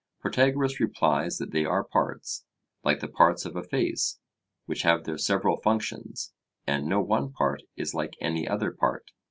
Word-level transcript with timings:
Protagoras 0.19 0.79
replies 0.79 1.37
that 1.37 1.51
they 1.51 1.63
are 1.63 1.83
parts, 1.83 2.43
like 2.83 3.01
the 3.01 3.07
parts 3.07 3.45
of 3.45 3.55
a 3.55 3.61
face, 3.61 4.17
which 4.65 4.81
have 4.81 5.03
their 5.03 5.19
several 5.19 5.57
functions, 5.61 6.33
and 6.65 6.87
no 6.87 6.99
one 7.01 7.31
part 7.31 7.61
is 7.75 7.93
like 7.93 8.15
any 8.19 8.47
other 8.47 8.71
part. 8.71 9.11